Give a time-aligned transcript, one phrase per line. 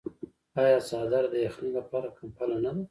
[0.61, 2.79] آیا څادر د یخنۍ لپاره کمپله نه ده؟